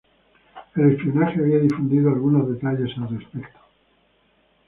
El 0.75 0.93
espionaje 0.93 1.39
había 1.39 1.59
difundido 1.59 2.09
algunos 2.09 2.49
detalles 2.49 2.89
al 2.97 3.19
respecto. 3.19 3.59